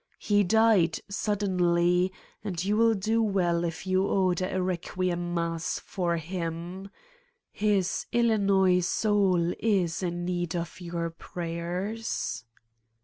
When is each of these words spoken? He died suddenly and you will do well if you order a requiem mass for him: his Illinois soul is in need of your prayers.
He 0.17 0.43
died 0.43 0.99
suddenly 1.09 2.11
and 2.43 2.65
you 2.65 2.75
will 2.75 2.95
do 2.95 3.21
well 3.21 3.63
if 3.63 3.85
you 3.85 4.03
order 4.07 4.47
a 4.51 4.59
requiem 4.59 5.35
mass 5.35 5.77
for 5.77 6.17
him: 6.17 6.89
his 7.51 8.07
Illinois 8.11 8.83
soul 8.83 9.53
is 9.59 10.01
in 10.01 10.25
need 10.25 10.55
of 10.55 10.81
your 10.81 11.11
prayers. 11.11 12.45